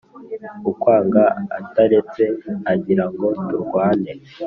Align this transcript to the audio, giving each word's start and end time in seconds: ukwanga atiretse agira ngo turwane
ukwanga 0.71 1.23
atiretse 1.59 2.23
agira 2.71 3.05
ngo 3.11 3.27
turwane 3.47 4.11